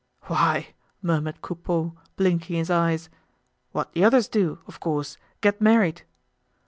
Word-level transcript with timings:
"Why!" 0.23 0.73
murmured 1.03 1.43
Coupeau, 1.43 1.93
blinking 2.15 2.55
his 2.55 2.71
eyes, 2.71 3.07
"what 3.71 3.93
the 3.93 4.03
others 4.03 4.27
do, 4.27 4.57
of 4.65 4.79
course, 4.79 5.19
get 5.41 5.61
married!" 5.61 6.01